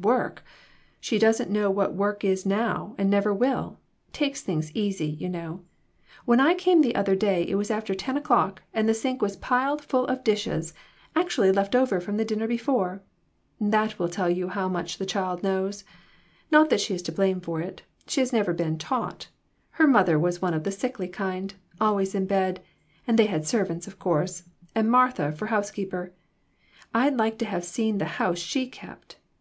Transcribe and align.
"Work! 0.00 0.44
She 1.00 1.18
doesn't 1.18 1.50
know 1.50 1.68
what 1.68 1.94
work 1.96 2.22
is 2.22 2.46
now, 2.46 2.94
and 2.96 3.10
never 3.10 3.34
will; 3.34 3.80
takes 4.12 4.40
things 4.40 4.70
easy, 4.72 5.08
you 5.08 5.28
know. 5.28 5.62
When 6.24 6.38
I 6.38 6.54
came 6.54 6.80
the 6.80 6.94
other 6.94 7.16
day 7.16 7.42
it 7.48 7.56
was 7.56 7.72
after 7.72 7.92
ten 7.92 8.16
o'clock, 8.16 8.62
and 8.72 8.88
the 8.88 8.94
sink 8.94 9.20
was 9.20 9.36
piled 9.38 9.82
full 9.82 10.06
of 10.06 10.22
dishes; 10.22 10.72
act 11.16 11.30
ually 11.30 11.52
left 11.52 11.74
over 11.74 11.98
from 12.00 12.18
the 12.18 12.24
dinner 12.24 12.46
before! 12.46 13.02
That 13.60 13.98
will 13.98 14.08
tell 14.08 14.30
you 14.30 14.46
how 14.50 14.68
much 14.68 14.96
the 14.98 15.04
child 15.06 15.42
knows. 15.42 15.82
Not 16.52 16.70
that 16.70 16.80
she 16.80 16.94
is 16.94 17.02
to 17.02 17.10
blame 17.10 17.40
for 17.40 17.60
it; 17.60 17.82
she 18.06 18.20
has 18.20 18.32
never 18.32 18.52
been 18.52 18.78
taught. 18.78 19.26
Her 19.70 19.88
mother 19.88 20.20
was 20.20 20.40
one 20.40 20.54
of 20.54 20.62
the 20.62 20.70
sickly 20.70 21.08
kind, 21.08 21.54
always 21.80 22.14
in 22.14 22.26
bed; 22.26 22.60
and 23.08 23.18
they 23.18 23.26
had 23.26 23.44
servants, 23.44 23.88
of 23.88 23.98
course, 23.98 24.44
and 24.72 24.88
Martha 24.88 25.32
for 25.32 25.46
housekeeper! 25.46 26.12
I'd 26.94 27.16
like 27.16 27.38
to 27.38 27.44
have 27.46 27.64
seen 27.64 27.98
the 27.98 28.04
house 28.20 28.38
she 28.38 28.68
kept 28.68 29.16